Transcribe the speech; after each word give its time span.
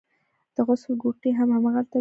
د 0.55 0.57
غسل 0.67 0.93
کوټې 1.01 1.29
هم 1.37 1.49
هماغلته 1.55 1.87
وې. 1.89 1.89